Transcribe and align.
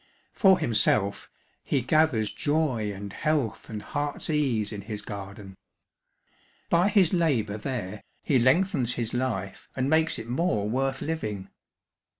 For 0.33 0.57
himself, 0.57 1.29
he 1.63 1.81
gathers 1.83 2.31
joy 2.31 2.91
and 2.91 3.13
health 3.13 3.69
and 3.69 3.83
heart's 3.83 4.31
ease 4.31 4.73
in 4.73 4.81
his 4.81 5.03
garden. 5.03 5.53
By 6.71 6.89
his 6.89 7.13
labour 7.13 7.59
there, 7.59 8.01
he 8.23 8.39
lengthens 8.39 8.95
his 8.95 9.13
life 9.13 9.69
and 9.75 9.91
makes 9.91 10.17
it 10.17 10.27
more 10.27 10.67
worth 10.67 11.03
living. 11.03 11.49